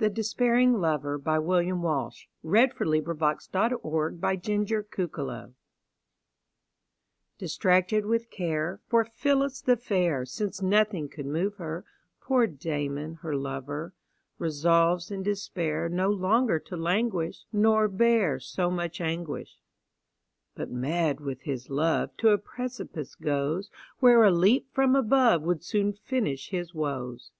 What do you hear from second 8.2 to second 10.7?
care, For Phillis the fair, Since